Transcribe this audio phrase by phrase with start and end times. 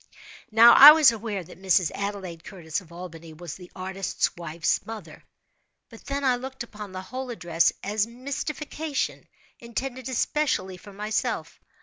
[0.49, 1.91] Now, I was aware that Mrs.
[1.93, 7.29] Adelaide Curtis, of Albany, was the artist's wife's mother,—but then I looked upon the whole
[7.29, 9.27] address as a mystification,
[9.59, 11.59] intended especially for myself.